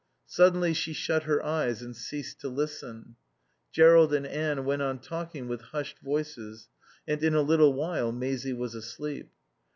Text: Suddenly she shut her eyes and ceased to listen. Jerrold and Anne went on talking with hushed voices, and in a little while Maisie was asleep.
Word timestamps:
Suddenly 0.25 0.73
she 0.73 0.93
shut 0.93 1.25
her 1.25 1.45
eyes 1.45 1.83
and 1.83 1.95
ceased 1.95 2.41
to 2.41 2.49
listen. 2.49 3.17
Jerrold 3.71 4.15
and 4.15 4.25
Anne 4.25 4.65
went 4.65 4.81
on 4.81 4.97
talking 4.97 5.47
with 5.47 5.61
hushed 5.61 5.99
voices, 5.99 6.69
and 7.07 7.23
in 7.23 7.35
a 7.35 7.43
little 7.43 7.73
while 7.73 8.11
Maisie 8.11 8.53
was 8.53 8.73
asleep. 8.73 9.29